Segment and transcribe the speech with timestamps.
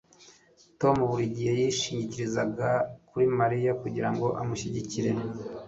[0.79, 2.69] Tom buri gihe yishingikirizaga
[3.09, 5.11] kuri Mariya kugirango amushyigikire